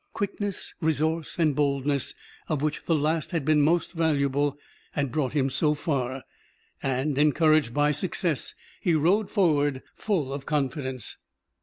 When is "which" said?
2.63-2.83